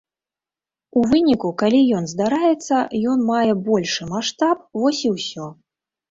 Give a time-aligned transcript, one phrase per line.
[0.99, 2.79] У выніку, калі ён здараецца,
[3.11, 5.45] ён мае большы маштаб, вось і ўсё.